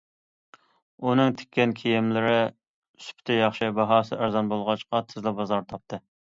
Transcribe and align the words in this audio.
ئۇنىڭ 1.09 1.35
تىككەن 1.41 1.75
كىيىملىرى 1.81 2.39
سۈپىتى 3.09 3.37
ياخشى، 3.41 3.69
باھاسى 3.81 4.19
ئەرزان 4.21 4.51
بولغاچقا، 4.55 5.03
تېزلا 5.13 5.35
بازار 5.43 5.71
تاپتى. 5.75 6.03